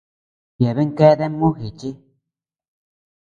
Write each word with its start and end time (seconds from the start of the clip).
Yeabean 0.61 0.89
keadea 0.97 1.29
mojeché. 1.39 1.89